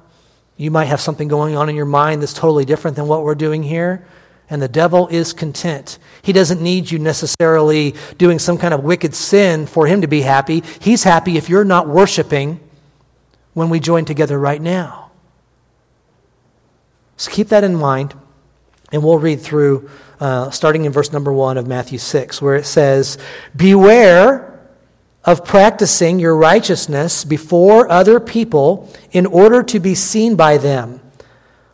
You 0.56 0.72
might 0.72 0.86
have 0.86 1.02
something 1.02 1.28
going 1.28 1.56
on 1.56 1.70
in 1.70 1.76
your 1.76 1.86
mind 1.86 2.22
that's 2.22 2.34
totally 2.34 2.66
different 2.66 2.96
than 2.96 3.08
what 3.08 3.24
we're 3.24 3.36
doing 3.36 3.62
here. 3.62 4.08
And 4.50 4.62
the 4.62 4.68
devil 4.70 5.08
is 5.10 5.34
content. 5.34 6.00
He 6.22 6.32
doesn't 6.32 6.62
need 6.62 6.90
you 6.90 7.00
necessarily 7.00 7.96
doing 8.18 8.40
some 8.40 8.58
kind 8.58 8.74
of 8.74 8.84
wicked 8.84 9.14
sin 9.14 9.66
for 9.66 9.88
him 9.88 10.02
to 10.02 10.08
be 10.08 10.22
happy. 10.22 10.64
He's 10.80 11.04
happy 11.04 11.38
if 11.38 11.50
you're 11.50 11.66
not 11.66 11.88
worshiping 11.88 12.60
when 13.54 13.70
we 13.70 13.80
join 13.80 14.06
together 14.06 14.40
right 14.40 14.62
now. 14.62 15.12
So 17.18 17.32
keep 17.32 17.50
that 17.50 17.64
in 17.64 17.76
mind. 17.76 18.14
And 18.92 19.04
we'll 19.04 19.20
read 19.20 19.42
through, 19.42 19.90
uh, 20.20 20.50
starting 20.52 20.86
in 20.86 20.94
verse 20.94 21.12
number 21.12 21.34
one 21.34 21.58
of 21.58 21.68
Matthew 21.68 21.98
6, 21.98 22.42
where 22.42 22.56
it 22.56 22.66
says, 22.66 23.18
Beware 23.54 24.62
of 25.26 25.44
practicing 25.44 26.20
your 26.20 26.38
righteousness 26.38 27.26
before 27.26 27.92
other 27.92 28.20
people 28.22 28.90
in 29.12 29.26
order 29.26 29.62
to 29.62 29.80
be 29.80 29.94
seen 29.94 30.38
by 30.38 30.58
them. 30.58 31.02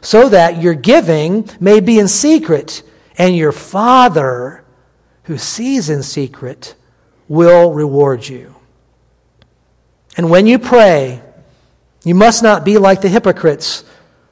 so 0.00 0.28
that 0.28 0.60
your 0.60 0.74
giving 0.74 1.48
may 1.60 1.80
be 1.80 1.98
in 1.98 2.08
secret, 2.08 2.82
and 3.18 3.36
your 3.36 3.52
Father, 3.52 4.64
who 5.24 5.36
sees 5.36 5.90
in 5.90 6.02
secret, 6.02 6.74
will 7.28 7.72
reward 7.72 8.26
you. 8.26 8.54
And 10.16 10.30
when 10.30 10.46
you 10.46 10.58
pray, 10.58 11.22
you 12.04 12.14
must 12.14 12.42
not 12.42 12.64
be 12.64 12.78
like 12.78 13.00
the 13.02 13.08
hypocrites, 13.08 13.84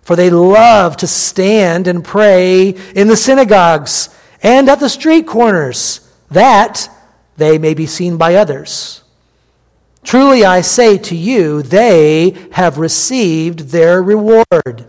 for 0.02 0.16
they 0.16 0.30
love 0.30 0.96
to 0.98 1.06
stand 1.06 1.86
and 1.86 2.04
pray 2.04 2.70
in 2.94 3.08
the 3.08 3.16
synagogues 3.16 4.08
and 4.42 4.68
at 4.68 4.80
the 4.80 4.88
street 4.88 5.26
corners, 5.26 6.00
that 6.30 6.88
they 7.36 7.58
may 7.58 7.74
be 7.74 7.86
seen 7.86 8.16
by 8.16 8.34
others. 8.34 9.02
Truly 10.02 10.44
I 10.44 10.62
say 10.62 10.96
to 10.98 11.14
you, 11.14 11.62
they 11.62 12.30
have 12.52 12.78
received 12.78 13.70
their 13.70 14.02
reward. 14.02 14.88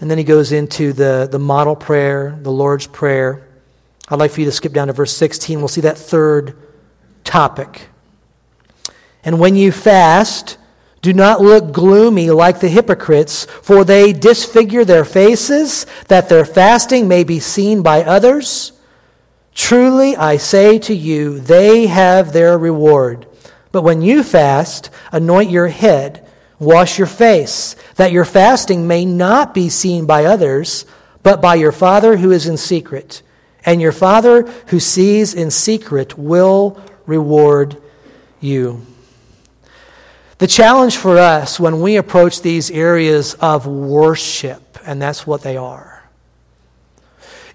And 0.00 0.10
then 0.10 0.18
he 0.18 0.24
goes 0.24 0.52
into 0.52 0.92
the, 0.92 1.28
the 1.30 1.38
model 1.38 1.74
prayer, 1.74 2.38
the 2.40 2.52
Lord's 2.52 2.86
Prayer. 2.86 3.46
I'd 4.08 4.18
like 4.18 4.30
for 4.30 4.40
you 4.40 4.46
to 4.46 4.52
skip 4.52 4.72
down 4.72 4.86
to 4.86 4.92
verse 4.92 5.14
16. 5.14 5.58
We'll 5.58 5.68
see 5.68 5.80
that 5.82 5.98
third 5.98 6.56
topic. 7.24 7.88
And 9.24 9.40
when 9.40 9.56
you 9.56 9.72
fast, 9.72 10.56
do 11.02 11.12
not 11.12 11.40
look 11.40 11.72
gloomy 11.72 12.30
like 12.30 12.60
the 12.60 12.68
hypocrites, 12.68 13.44
for 13.62 13.84
they 13.84 14.12
disfigure 14.12 14.84
their 14.84 15.04
faces, 15.04 15.86
that 16.08 16.28
their 16.28 16.44
fasting 16.44 17.08
may 17.08 17.24
be 17.24 17.40
seen 17.40 17.82
by 17.82 18.02
others. 18.02 18.72
Truly, 19.54 20.16
I 20.16 20.36
say 20.36 20.78
to 20.80 20.94
you, 20.94 21.40
they 21.40 21.88
have 21.88 22.32
their 22.32 22.56
reward. 22.56 23.26
But 23.72 23.82
when 23.82 24.02
you 24.02 24.22
fast, 24.22 24.90
anoint 25.12 25.50
your 25.50 25.68
head, 25.68 26.27
wash 26.58 26.98
your 26.98 27.06
face, 27.06 27.76
that 27.96 28.12
your 28.12 28.24
fasting 28.24 28.86
may 28.86 29.04
not 29.04 29.54
be 29.54 29.68
seen 29.68 30.06
by 30.06 30.24
others, 30.24 30.86
but 31.22 31.40
by 31.40 31.54
your 31.54 31.72
Father 31.72 32.16
who 32.16 32.30
is 32.30 32.46
in 32.46 32.56
secret. 32.56 33.22
And 33.64 33.80
your 33.80 33.92
Father 33.92 34.42
who 34.68 34.80
sees 34.80 35.34
in 35.34 35.50
secret 35.50 36.18
will 36.18 36.80
reward 37.06 37.80
you. 38.40 38.84
The 40.38 40.46
challenge 40.46 40.96
for 40.96 41.18
us 41.18 41.58
when 41.58 41.80
we 41.80 41.96
approach 41.96 42.42
these 42.42 42.70
areas 42.70 43.34
of 43.34 43.66
worship, 43.66 44.78
and 44.86 45.02
that's 45.02 45.26
what 45.26 45.42
they 45.42 45.56
are, 45.56 46.08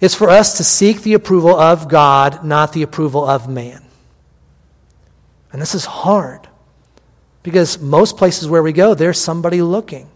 is 0.01 0.13
for 0.13 0.29
us 0.29 0.57
to 0.57 0.63
seek 0.65 1.01
the 1.01 1.13
approval 1.13 1.57
of 1.57 1.87
God, 1.87 2.43
not 2.43 2.73
the 2.73 2.83
approval 2.83 3.25
of 3.25 3.47
man. 3.47 3.85
And 5.53 5.61
this 5.61 5.75
is 5.75 5.85
hard 5.85 6.49
because 7.43 7.79
most 7.79 8.17
places 8.17 8.47
where 8.47 8.63
we 8.63 8.71
go, 8.73 8.93
there's 8.93 9.19
somebody 9.19 9.61
looking. 9.61 10.09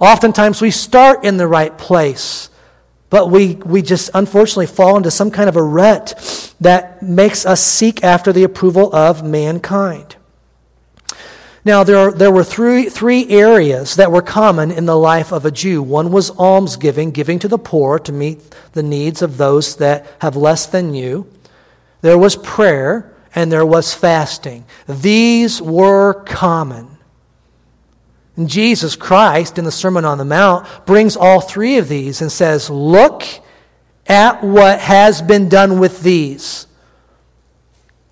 Oftentimes 0.00 0.60
we 0.60 0.70
start 0.70 1.24
in 1.24 1.36
the 1.36 1.46
right 1.46 1.76
place, 1.76 2.50
but 3.08 3.30
we, 3.30 3.54
we 3.56 3.82
just 3.82 4.10
unfortunately 4.14 4.66
fall 4.66 4.96
into 4.96 5.10
some 5.10 5.30
kind 5.30 5.48
of 5.48 5.56
a 5.56 5.62
rut 5.62 6.54
that 6.60 7.02
makes 7.02 7.44
us 7.44 7.62
seek 7.62 8.04
after 8.04 8.32
the 8.32 8.44
approval 8.44 8.94
of 8.94 9.24
mankind. 9.24 10.16
Now, 11.62 11.84
there, 11.84 11.98
are, 11.98 12.12
there 12.12 12.30
were 12.30 12.44
three, 12.44 12.88
three 12.88 13.28
areas 13.28 13.96
that 13.96 14.10
were 14.10 14.22
common 14.22 14.70
in 14.70 14.86
the 14.86 14.96
life 14.96 15.30
of 15.30 15.44
a 15.44 15.50
Jew. 15.50 15.82
One 15.82 16.10
was 16.10 16.30
almsgiving, 16.30 17.10
giving 17.10 17.38
to 17.40 17.48
the 17.48 17.58
poor 17.58 17.98
to 17.98 18.12
meet 18.12 18.40
the 18.72 18.82
needs 18.82 19.20
of 19.20 19.36
those 19.36 19.76
that 19.76 20.06
have 20.20 20.36
less 20.36 20.64
than 20.64 20.94
you. 20.94 21.30
There 22.00 22.16
was 22.16 22.36
prayer, 22.36 23.12
and 23.34 23.50
there 23.50 23.66
was 23.66 23.94
fasting. 23.94 24.64
These 24.88 25.62
were 25.62 26.14
common. 26.24 26.98
And 28.36 28.48
Jesus 28.48 28.96
Christ, 28.96 29.58
in 29.58 29.64
the 29.64 29.72
Sermon 29.72 30.04
on 30.04 30.18
the 30.18 30.24
Mount, 30.24 30.66
brings 30.86 31.16
all 31.16 31.40
three 31.40 31.78
of 31.78 31.88
these 31.88 32.22
and 32.22 32.32
says, 32.32 32.70
Look 32.70 33.22
at 34.06 34.42
what 34.42 34.80
has 34.80 35.22
been 35.22 35.48
done 35.48 35.78
with 35.78 36.02
these. 36.02 36.66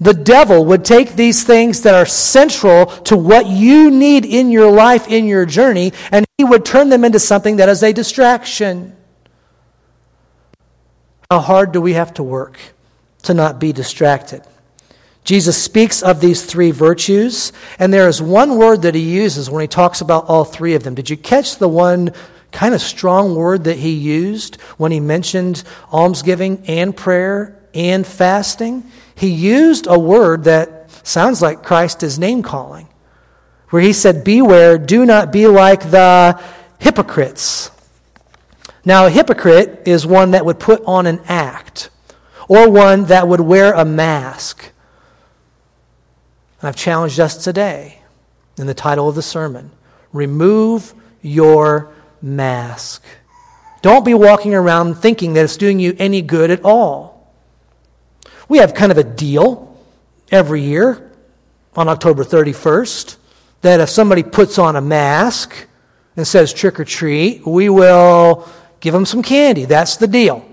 The 0.00 0.14
devil 0.14 0.64
would 0.66 0.84
take 0.84 1.16
these 1.16 1.42
things 1.42 1.82
that 1.82 1.94
are 1.94 2.06
central 2.06 2.86
to 2.86 3.16
what 3.16 3.46
you 3.46 3.90
need 3.90 4.24
in 4.24 4.50
your 4.50 4.70
life, 4.70 5.08
in 5.08 5.26
your 5.26 5.44
journey, 5.44 5.92
and 6.12 6.24
he 6.36 6.44
would 6.44 6.64
turn 6.64 6.88
them 6.88 7.04
into 7.04 7.18
something 7.18 7.56
that 7.56 7.68
is 7.68 7.82
a 7.82 7.92
distraction. 7.92 8.96
How 11.30 11.40
hard 11.40 11.72
do 11.72 11.80
we 11.80 11.94
have 11.94 12.14
to 12.14 12.22
work 12.22 12.58
to 13.22 13.34
not 13.34 13.58
be 13.58 13.72
distracted? 13.72 14.42
Jesus 15.28 15.62
speaks 15.62 16.02
of 16.02 16.22
these 16.22 16.46
three 16.46 16.70
virtues, 16.70 17.52
and 17.78 17.92
there 17.92 18.08
is 18.08 18.22
one 18.22 18.56
word 18.56 18.80
that 18.80 18.94
he 18.94 19.02
uses 19.02 19.50
when 19.50 19.60
he 19.60 19.68
talks 19.68 20.00
about 20.00 20.24
all 20.24 20.42
three 20.42 20.74
of 20.74 20.84
them. 20.84 20.94
Did 20.94 21.10
you 21.10 21.18
catch 21.18 21.58
the 21.58 21.68
one 21.68 22.14
kind 22.50 22.74
of 22.74 22.80
strong 22.80 23.34
word 23.36 23.64
that 23.64 23.76
he 23.76 23.90
used 23.90 24.58
when 24.78 24.90
he 24.90 25.00
mentioned 25.00 25.64
almsgiving 25.92 26.64
and 26.66 26.96
prayer 26.96 27.62
and 27.74 28.06
fasting? 28.06 28.90
he 29.18 29.28
used 29.28 29.86
a 29.86 29.98
word 29.98 30.44
that 30.44 30.90
sounds 31.06 31.42
like 31.42 31.62
Christ 31.62 32.02
is 32.02 32.18
name 32.18 32.42
calling, 32.42 32.88
where 33.68 33.82
he 33.82 33.92
said, 33.92 34.24
Beware, 34.24 34.78
do 34.78 35.04
not 35.04 35.30
be 35.30 35.46
like 35.46 35.90
the 35.90 36.40
hypocrites. 36.78 37.70
Now, 38.82 39.04
a 39.04 39.10
hypocrite 39.10 39.82
is 39.86 40.06
one 40.06 40.30
that 40.30 40.46
would 40.46 40.58
put 40.58 40.82
on 40.86 41.06
an 41.06 41.20
act, 41.26 41.90
or 42.48 42.70
one 42.70 43.06
that 43.06 43.28
would 43.28 43.40
wear 43.40 43.74
a 43.74 43.84
mask. 43.84 44.72
And 46.60 46.68
I've 46.68 46.76
challenged 46.76 47.20
us 47.20 47.42
today 47.42 48.00
in 48.56 48.66
the 48.66 48.74
title 48.74 49.08
of 49.08 49.14
the 49.14 49.22
sermon 49.22 49.70
remove 50.12 50.94
your 51.22 51.92
mask. 52.22 53.04
Don't 53.82 54.04
be 54.04 54.14
walking 54.14 54.54
around 54.54 54.96
thinking 54.96 55.34
that 55.34 55.44
it's 55.44 55.56
doing 55.56 55.78
you 55.78 55.94
any 55.98 56.22
good 56.22 56.50
at 56.50 56.64
all. 56.64 57.32
We 58.48 58.58
have 58.58 58.74
kind 58.74 58.90
of 58.90 58.98
a 58.98 59.04
deal 59.04 59.76
every 60.30 60.62
year 60.62 61.12
on 61.76 61.88
October 61.88 62.24
31st 62.24 63.16
that 63.60 63.80
if 63.80 63.88
somebody 63.88 64.22
puts 64.22 64.58
on 64.58 64.76
a 64.76 64.80
mask 64.80 65.66
and 66.16 66.26
says 66.26 66.52
trick 66.52 66.80
or 66.80 66.84
treat, 66.84 67.46
we 67.46 67.68
will 67.68 68.48
give 68.80 68.94
them 68.94 69.06
some 69.06 69.22
candy. 69.22 69.64
That's 69.64 69.96
the 69.96 70.08
deal. 70.08 70.44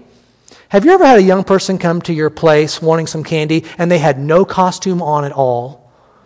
Have 0.69 0.85
you 0.85 0.91
ever 0.91 1.05
had 1.05 1.19
a 1.19 1.23
young 1.23 1.43
person 1.43 1.77
come 1.77 2.01
to 2.03 2.13
your 2.13 2.29
place 2.29 2.81
wanting 2.81 3.07
some 3.07 3.23
candy 3.23 3.65
and 3.77 3.89
they 3.89 3.99
had 3.99 4.19
no 4.19 4.45
costume 4.45 5.01
on 5.01 5.23
at 5.23 5.31
all? 5.31 5.84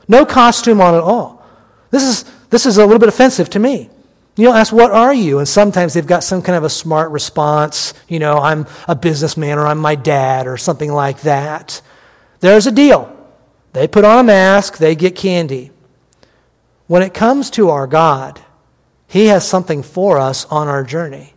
No 0.10 0.26
costume 0.26 0.82
on 0.82 0.96
at 0.96 1.02
all. 1.02 1.46
This 1.92 2.04
is, 2.04 2.26
this 2.50 2.66
is 2.66 2.78
a 2.78 2.86
little 2.86 3.00
bit 3.00 3.08
offensive 3.08 3.50
to 3.52 3.60
me. 3.60 3.90
You'll 4.36 4.54
ask, 4.54 4.74
What 4.74 4.92
are 4.92 5.14
you? 5.14 5.40
And 5.40 5.48
sometimes 5.48 5.94
they've 5.94 6.06
got 6.06 6.24
some 6.24 6.42
kind 6.42 6.58
of 6.58 6.64
a 6.64 6.70
smart 6.70 7.12
response. 7.12 7.94
You 8.08 8.20
know, 8.20 8.40
I'm 8.40 8.68
a 8.88 8.96
businessman 8.96 9.58
or 9.58 9.68
I'm 9.68 9.78
my 9.78 9.96
dad 9.96 10.48
or 10.48 10.58
something 10.58 10.92
like 10.92 11.22
that. 11.22 11.82
There's 12.40 12.68
a 12.68 12.72
deal. 12.72 13.16
They 13.74 13.88
put 13.88 14.06
on 14.06 14.20
a 14.20 14.24
mask, 14.24 14.78
they 14.78 14.96
get 14.96 15.16
candy. 15.16 15.72
When 16.88 17.04
it 17.04 17.14
comes 17.14 17.52
to 17.52 17.70
our 17.70 17.86
God, 17.86 18.42
He 19.08 19.26
has 19.26 19.48
something 19.48 19.84
for 19.84 20.18
us 20.18 20.46
on 20.46 20.68
our 20.68 20.84
journey, 20.84 21.34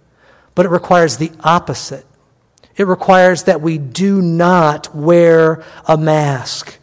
but 0.54 0.64
it 0.64 0.70
requires 0.70 1.18
the 1.18 1.30
opposite. 1.40 2.06
It 2.76 2.86
requires 2.86 3.42
that 3.44 3.60
we 3.60 3.76
do 3.76 4.22
not 4.22 4.94
wear 4.94 5.62
a 5.86 5.98
mask, 5.98 6.78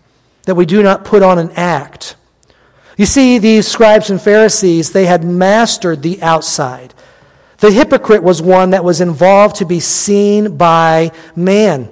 that 0.49 0.55
we 0.55 0.65
do 0.65 0.81
not 0.81 1.05
put 1.05 1.21
on 1.21 1.37
an 1.37 1.51
act. 1.51 2.15
You 2.97 3.05
see, 3.05 3.37
these 3.37 3.67
scribes 3.67 4.09
and 4.09 4.19
Pharisees, 4.19 4.91
they 4.91 5.05
had 5.05 5.23
mastered 5.23 6.01
the 6.01 6.19
outside. 6.23 6.91
The 7.59 7.69
hypocrite 7.69 8.23
was 8.23 8.41
one 8.41 8.71
that 8.71 8.83
was 8.83 8.99
involved 8.99 9.57
to 9.57 9.65
be 9.65 9.79
seen 9.79 10.57
by 10.57 11.11
man. 11.35 11.87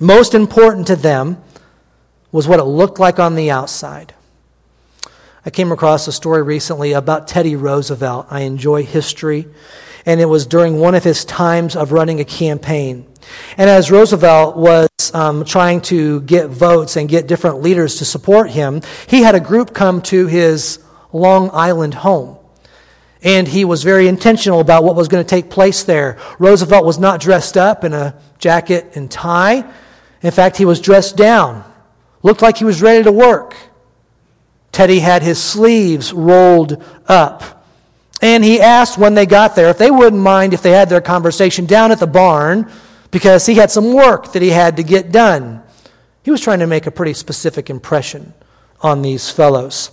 Most 0.00 0.34
important 0.34 0.88
to 0.88 0.96
them 0.96 1.40
was 2.32 2.48
what 2.48 2.58
it 2.58 2.64
looked 2.64 2.98
like 2.98 3.20
on 3.20 3.36
the 3.36 3.52
outside. 3.52 4.12
I 5.46 5.50
came 5.50 5.70
across 5.70 6.08
a 6.08 6.12
story 6.12 6.42
recently 6.42 6.94
about 6.94 7.28
Teddy 7.28 7.54
Roosevelt. 7.54 8.26
I 8.28 8.40
enjoy 8.40 8.82
history, 8.82 9.46
and 10.08 10.22
it 10.22 10.24
was 10.24 10.46
during 10.46 10.78
one 10.78 10.94
of 10.94 11.04
his 11.04 11.26
times 11.26 11.76
of 11.76 11.92
running 11.92 12.18
a 12.18 12.24
campaign. 12.24 13.06
And 13.58 13.68
as 13.68 13.90
Roosevelt 13.90 14.56
was 14.56 14.88
um, 15.12 15.44
trying 15.44 15.82
to 15.82 16.22
get 16.22 16.48
votes 16.48 16.96
and 16.96 17.10
get 17.10 17.26
different 17.26 17.60
leaders 17.60 17.96
to 17.96 18.06
support 18.06 18.48
him, 18.48 18.80
he 19.06 19.20
had 19.20 19.34
a 19.34 19.40
group 19.40 19.74
come 19.74 20.00
to 20.02 20.26
his 20.26 20.78
Long 21.12 21.50
Island 21.52 21.92
home. 21.92 22.38
And 23.22 23.46
he 23.46 23.66
was 23.66 23.84
very 23.84 24.08
intentional 24.08 24.60
about 24.60 24.82
what 24.82 24.96
was 24.96 25.08
going 25.08 25.22
to 25.22 25.28
take 25.28 25.50
place 25.50 25.82
there. 25.82 26.16
Roosevelt 26.38 26.86
was 26.86 26.98
not 26.98 27.20
dressed 27.20 27.58
up 27.58 27.84
in 27.84 27.92
a 27.92 28.18
jacket 28.38 28.92
and 28.94 29.10
tie. 29.10 29.70
In 30.22 30.30
fact, 30.30 30.56
he 30.56 30.64
was 30.64 30.80
dressed 30.80 31.18
down, 31.18 31.70
looked 32.22 32.40
like 32.40 32.56
he 32.56 32.64
was 32.64 32.80
ready 32.80 33.04
to 33.04 33.12
work. 33.12 33.54
Teddy 34.72 35.00
had 35.00 35.22
his 35.22 35.38
sleeves 35.38 36.14
rolled 36.14 36.82
up. 37.06 37.57
And 38.20 38.42
he 38.42 38.60
asked 38.60 38.98
when 38.98 39.14
they 39.14 39.26
got 39.26 39.54
there 39.54 39.68
if 39.68 39.78
they 39.78 39.90
wouldn't 39.90 40.22
mind 40.22 40.52
if 40.52 40.62
they 40.62 40.72
had 40.72 40.88
their 40.88 41.00
conversation 41.00 41.66
down 41.66 41.92
at 41.92 42.00
the 42.00 42.06
barn 42.06 42.70
because 43.10 43.46
he 43.46 43.54
had 43.54 43.70
some 43.70 43.94
work 43.94 44.32
that 44.32 44.42
he 44.42 44.50
had 44.50 44.76
to 44.76 44.82
get 44.82 45.12
done. 45.12 45.62
He 46.22 46.30
was 46.30 46.40
trying 46.40 46.58
to 46.58 46.66
make 46.66 46.86
a 46.86 46.90
pretty 46.90 47.14
specific 47.14 47.70
impression 47.70 48.34
on 48.80 49.02
these 49.02 49.30
fellows. 49.30 49.90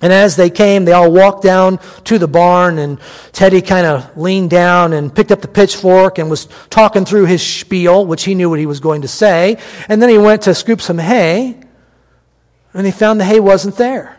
And 0.00 0.12
as 0.12 0.36
they 0.36 0.48
came, 0.48 0.84
they 0.84 0.92
all 0.92 1.10
walked 1.10 1.42
down 1.42 1.80
to 2.04 2.18
the 2.18 2.28
barn, 2.28 2.78
and 2.78 3.00
Teddy 3.32 3.60
kind 3.60 3.84
of 3.84 4.16
leaned 4.16 4.50
down 4.50 4.92
and 4.92 5.12
picked 5.12 5.32
up 5.32 5.40
the 5.40 5.48
pitchfork 5.48 6.18
and 6.18 6.30
was 6.30 6.46
talking 6.70 7.04
through 7.04 7.26
his 7.26 7.44
spiel, 7.44 8.06
which 8.06 8.22
he 8.22 8.36
knew 8.36 8.48
what 8.48 8.60
he 8.60 8.66
was 8.66 8.78
going 8.78 9.02
to 9.02 9.08
say. 9.08 9.58
And 9.88 10.00
then 10.00 10.08
he 10.08 10.16
went 10.16 10.42
to 10.42 10.54
scoop 10.54 10.80
some 10.80 10.98
hay, 10.98 11.58
and 12.72 12.86
he 12.86 12.92
found 12.92 13.18
the 13.18 13.24
hay 13.24 13.40
wasn't 13.40 13.76
there. 13.76 14.17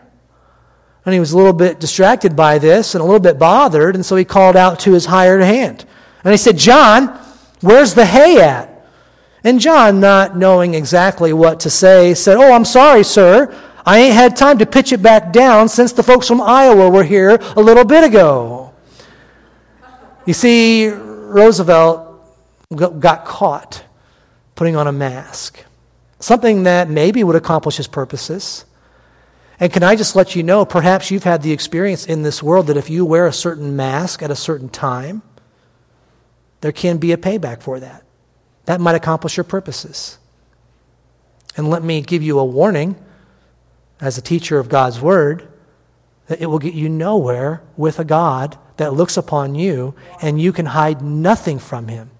And 1.04 1.14
he 1.14 1.20
was 1.20 1.32
a 1.32 1.36
little 1.36 1.52
bit 1.52 1.80
distracted 1.80 2.36
by 2.36 2.58
this 2.58 2.94
and 2.94 3.02
a 3.02 3.04
little 3.04 3.20
bit 3.20 3.38
bothered, 3.38 3.94
and 3.94 4.04
so 4.04 4.16
he 4.16 4.24
called 4.24 4.56
out 4.56 4.80
to 4.80 4.92
his 4.92 5.06
hired 5.06 5.42
hand. 5.42 5.84
And 6.24 6.32
he 6.32 6.36
said, 6.36 6.58
John, 6.58 7.18
Where's 7.60 7.94
the 7.94 8.06
hay 8.06 8.40
at? 8.40 8.68
And 9.44 9.60
John, 9.60 10.00
not 10.00 10.36
knowing 10.36 10.74
exactly 10.74 11.32
what 11.32 11.60
to 11.60 11.70
say, 11.70 12.14
said, 12.14 12.36
Oh, 12.36 12.52
I'm 12.52 12.64
sorry, 12.64 13.04
sir. 13.04 13.54
I 13.84 13.98
ain't 14.00 14.14
had 14.14 14.36
time 14.36 14.58
to 14.58 14.66
pitch 14.66 14.92
it 14.92 15.02
back 15.02 15.32
down 15.32 15.68
since 15.68 15.92
the 15.92 16.02
folks 16.02 16.28
from 16.28 16.40
Iowa 16.40 16.90
were 16.90 17.04
here 17.04 17.38
a 17.56 17.60
little 17.60 17.84
bit 17.84 18.04
ago. 18.04 18.74
You 20.26 20.34
see, 20.34 20.88
Roosevelt 20.88 22.06
got 22.76 23.24
caught 23.24 23.82
putting 24.54 24.76
on 24.76 24.86
a 24.86 24.92
mask, 24.92 25.64
something 26.18 26.64
that 26.64 26.90
maybe 26.90 27.24
would 27.24 27.36
accomplish 27.36 27.78
his 27.78 27.88
purposes. 27.88 28.66
And 29.60 29.70
can 29.70 29.82
I 29.82 29.94
just 29.94 30.16
let 30.16 30.34
you 30.34 30.42
know, 30.42 30.64
perhaps 30.64 31.10
you've 31.10 31.24
had 31.24 31.42
the 31.42 31.52
experience 31.52 32.06
in 32.06 32.22
this 32.22 32.42
world 32.42 32.68
that 32.68 32.78
if 32.78 32.88
you 32.88 33.04
wear 33.04 33.26
a 33.26 33.32
certain 33.32 33.76
mask 33.76 34.22
at 34.22 34.30
a 34.30 34.36
certain 34.36 34.70
time, 34.70 35.22
there 36.62 36.72
can 36.72 36.96
be 36.96 37.12
a 37.12 37.18
payback 37.18 37.62
for 37.62 37.78
that. 37.78 38.02
That 38.64 38.80
might 38.80 38.94
accomplish 38.94 39.36
your 39.36 39.44
purposes. 39.44 40.18
And 41.56 41.68
let 41.68 41.82
me 41.82 42.00
give 42.00 42.22
you 42.22 42.38
a 42.38 42.44
warning 42.44 42.96
as 44.00 44.16
a 44.16 44.22
teacher 44.22 44.58
of 44.58 44.70
God's 44.70 44.98
Word 44.98 45.46
that 46.28 46.40
it 46.40 46.46
will 46.46 46.58
get 46.58 46.74
you 46.74 46.88
nowhere 46.88 47.62
with 47.76 47.98
a 47.98 48.04
God 48.04 48.56
that 48.78 48.94
looks 48.94 49.18
upon 49.18 49.54
you 49.54 49.94
and 50.22 50.40
you 50.40 50.52
can 50.52 50.66
hide 50.66 51.02
nothing 51.02 51.58
from 51.58 51.88
Him. 51.88 52.10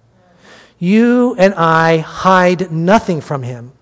You 0.79 1.35
and 1.39 1.55
I 1.55 1.99
hide 1.99 2.71
nothing 2.71 3.23
from 3.23 3.45
Him. 3.45 3.73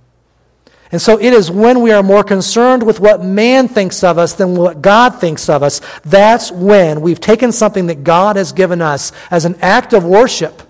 And 0.91 1.03
so 1.03 1.19
it 1.19 1.33
is 1.33 1.51
when 1.51 1.83
we 1.83 1.93
are 1.93 2.03
more 2.03 2.25
concerned 2.25 2.83
with 2.83 2.99
what 2.99 3.23
man 3.23 3.69
thinks 3.69 4.03
of 4.03 4.17
us 4.17 4.33
than 4.35 4.57
what 4.57 4.81
God 4.81 5.21
thinks 5.21 5.49
of 5.49 5.63
us, 5.63 5.83
that's 6.05 6.51
when 6.51 7.03
we've 7.03 7.21
taken 7.21 7.53
something 7.53 7.89
that 7.89 8.05
God 8.05 8.37
has 8.37 8.53
given 8.53 8.81
us 8.81 9.13
as 9.31 9.45
an 9.45 9.57
act 9.61 9.93
of 9.93 10.05
worship 10.05 10.63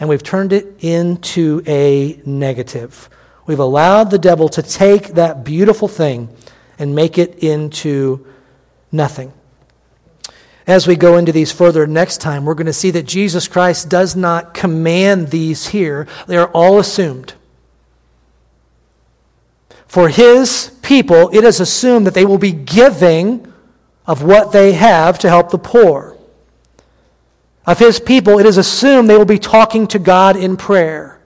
and 0.00 0.08
we've 0.08 0.22
turned 0.22 0.52
it 0.52 0.84
into 0.84 1.62
a 1.66 2.20
negative. 2.24 3.10
We've 3.46 3.58
allowed 3.58 4.10
the 4.10 4.18
devil 4.18 4.48
to 4.50 4.62
take 4.62 5.08
that 5.14 5.44
beautiful 5.44 5.88
thing 5.88 6.28
and 6.78 6.94
make 6.94 7.18
it 7.18 7.42
into 7.42 8.26
nothing. 8.92 9.32
As 10.66 10.86
we 10.86 10.96
go 10.96 11.16
into 11.16 11.32
these 11.32 11.50
further 11.50 11.86
next 11.86 12.18
time, 12.18 12.44
we're 12.44 12.54
going 12.54 12.66
to 12.66 12.72
see 12.72 12.90
that 12.92 13.06
Jesus 13.06 13.48
Christ 13.48 13.88
does 13.88 14.14
not 14.14 14.54
command 14.54 15.28
these 15.28 15.68
here, 15.68 16.06
they 16.26 16.36
are 16.36 16.48
all 16.48 16.78
assumed. 16.78 17.32
For 19.88 20.10
his 20.10 20.70
people, 20.82 21.30
it 21.34 21.44
is 21.44 21.60
assumed 21.60 22.06
that 22.06 22.14
they 22.14 22.26
will 22.26 22.38
be 22.38 22.52
giving 22.52 23.52
of 24.06 24.22
what 24.22 24.52
they 24.52 24.72
have 24.72 25.18
to 25.20 25.28
help 25.28 25.50
the 25.50 25.58
poor. 25.58 26.16
Of 27.66 27.78
his 27.78 27.98
people, 27.98 28.38
it 28.38 28.46
is 28.46 28.58
assumed 28.58 29.08
they 29.08 29.16
will 29.16 29.24
be 29.24 29.38
talking 29.38 29.86
to 29.88 29.98
God 29.98 30.36
in 30.36 30.56
prayer. 30.56 31.20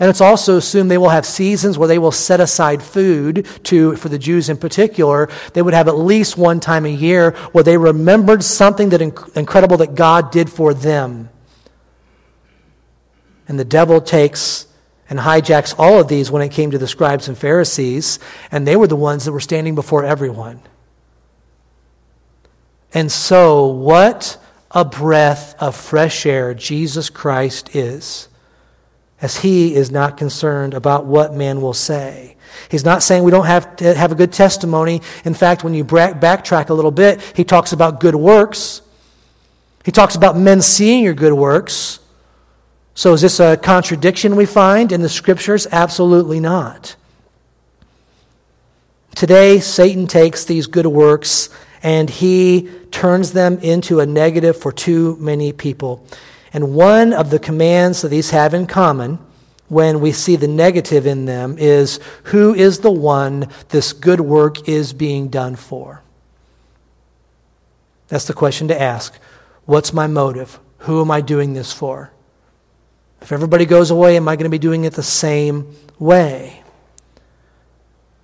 And 0.00 0.10
it's 0.10 0.20
also 0.20 0.56
assumed 0.56 0.90
they 0.90 0.98
will 0.98 1.10
have 1.10 1.26
seasons 1.26 1.78
where 1.78 1.86
they 1.86 1.98
will 1.98 2.10
set 2.10 2.40
aside 2.40 2.82
food 2.82 3.46
to, 3.64 3.94
for 3.96 4.08
the 4.08 4.18
Jews 4.18 4.48
in 4.48 4.56
particular, 4.56 5.28
they 5.52 5.62
would 5.62 5.74
have 5.74 5.86
at 5.86 5.96
least 5.96 6.36
one 6.36 6.58
time 6.58 6.84
a 6.86 6.88
year 6.88 7.32
where 7.52 7.62
they 7.62 7.76
remembered 7.76 8.42
something 8.42 8.88
that 8.88 9.00
incredible 9.00 9.76
that 9.76 9.94
God 9.94 10.32
did 10.32 10.50
for 10.50 10.74
them. 10.74 11.28
And 13.46 13.58
the 13.58 13.64
devil 13.64 14.00
takes 14.00 14.66
and 15.12 15.20
hijacks 15.20 15.74
all 15.76 16.00
of 16.00 16.08
these 16.08 16.30
when 16.30 16.40
it 16.40 16.48
came 16.48 16.70
to 16.70 16.78
the 16.78 16.88
scribes 16.88 17.28
and 17.28 17.36
Pharisees, 17.36 18.18
and 18.50 18.66
they 18.66 18.76
were 18.76 18.86
the 18.86 18.96
ones 18.96 19.26
that 19.26 19.32
were 19.32 19.40
standing 19.40 19.74
before 19.74 20.06
everyone. 20.06 20.58
And 22.94 23.12
so, 23.12 23.66
what 23.66 24.38
a 24.70 24.86
breath 24.86 25.54
of 25.60 25.76
fresh 25.76 26.24
air 26.24 26.54
Jesus 26.54 27.10
Christ 27.10 27.76
is, 27.76 28.28
as 29.20 29.36
he 29.36 29.74
is 29.74 29.90
not 29.90 30.16
concerned 30.16 30.72
about 30.72 31.04
what 31.04 31.34
man 31.34 31.60
will 31.60 31.74
say. 31.74 32.36
He's 32.70 32.86
not 32.86 33.02
saying 33.02 33.22
we 33.22 33.30
don't 33.30 33.44
have 33.44 33.76
to 33.76 33.92
have 33.92 34.12
a 34.12 34.14
good 34.14 34.32
testimony. 34.32 35.02
In 35.26 35.34
fact, 35.34 35.62
when 35.62 35.74
you 35.74 35.84
backtrack 35.84 36.70
a 36.70 36.74
little 36.74 36.90
bit, 36.90 37.20
he 37.36 37.44
talks 37.44 37.74
about 37.74 38.00
good 38.00 38.14
works. 38.14 38.80
He 39.84 39.92
talks 39.92 40.14
about 40.14 40.38
men 40.38 40.62
seeing 40.62 41.04
your 41.04 41.12
good 41.12 41.34
works. 41.34 41.98
So, 42.94 43.14
is 43.14 43.22
this 43.22 43.40
a 43.40 43.56
contradiction 43.56 44.36
we 44.36 44.44
find 44.44 44.92
in 44.92 45.00
the 45.00 45.08
scriptures? 45.08 45.66
Absolutely 45.72 46.40
not. 46.40 46.94
Today, 49.14 49.60
Satan 49.60 50.06
takes 50.06 50.44
these 50.44 50.66
good 50.66 50.86
works 50.86 51.48
and 51.82 52.08
he 52.08 52.68
turns 52.90 53.32
them 53.32 53.58
into 53.58 54.00
a 54.00 54.06
negative 54.06 54.56
for 54.56 54.72
too 54.72 55.16
many 55.18 55.52
people. 55.52 56.06
And 56.52 56.74
one 56.74 57.12
of 57.12 57.30
the 57.30 57.38
commands 57.38 58.02
that 58.02 58.08
these 58.08 58.30
have 58.30 58.52
in 58.54 58.66
common 58.66 59.18
when 59.68 60.00
we 60.00 60.12
see 60.12 60.36
the 60.36 60.48
negative 60.48 61.06
in 61.06 61.24
them 61.24 61.56
is 61.58 61.98
who 62.24 62.54
is 62.54 62.80
the 62.80 62.90
one 62.90 63.48
this 63.70 63.92
good 63.94 64.20
work 64.20 64.68
is 64.68 64.92
being 64.92 65.28
done 65.28 65.56
for? 65.56 66.02
That's 68.08 68.26
the 68.26 68.34
question 68.34 68.68
to 68.68 68.80
ask. 68.80 69.14
What's 69.64 69.94
my 69.94 70.06
motive? 70.06 70.60
Who 70.80 71.00
am 71.00 71.10
I 71.10 71.22
doing 71.22 71.54
this 71.54 71.72
for? 71.72 72.12
If 73.22 73.30
everybody 73.30 73.66
goes 73.66 73.92
away, 73.92 74.16
am 74.16 74.26
I 74.26 74.34
going 74.34 74.44
to 74.44 74.50
be 74.50 74.58
doing 74.58 74.84
it 74.84 74.94
the 74.94 75.02
same 75.02 75.76
way? 75.98 76.62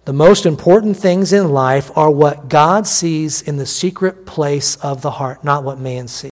The 0.06 0.12
most 0.12 0.44
important 0.44 0.96
things 0.96 1.32
in 1.32 1.50
life 1.50 1.96
are 1.96 2.10
what 2.10 2.48
God 2.48 2.84
sees 2.84 3.40
in 3.40 3.58
the 3.58 3.66
secret 3.66 4.26
place 4.26 4.74
of 4.76 5.02
the 5.02 5.12
heart, 5.12 5.44
not 5.44 5.62
what 5.62 5.78
man 5.78 6.08
sees. 6.08 6.26